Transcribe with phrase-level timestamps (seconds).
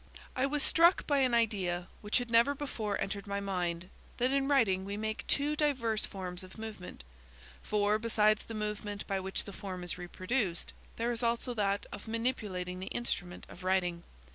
[0.35, 4.83] I was struck by an idea which had never before entered my mind–that in writing
[4.83, 7.03] we make two diverse forms of movement,
[7.61, 12.07] for, besides the movement by which the form is reproduced, there is also that of
[12.07, 14.01] manipulating the instrument of writing.